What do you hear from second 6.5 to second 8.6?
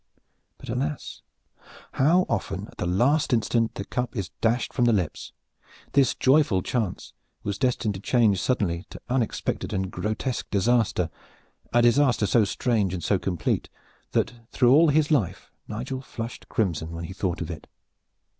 chance was destined to change